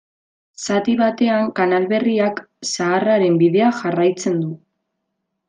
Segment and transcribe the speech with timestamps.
[0.67, 4.53] Zati batean, kanal berriak, zaharraren bidea jarraitzen du.